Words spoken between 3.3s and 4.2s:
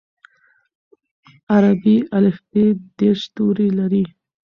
توري لري.